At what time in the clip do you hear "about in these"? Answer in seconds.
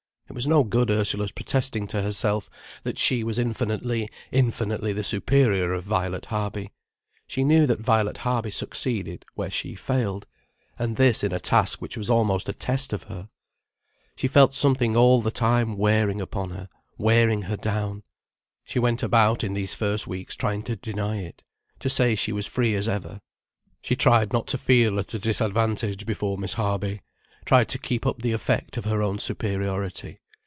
19.03-19.73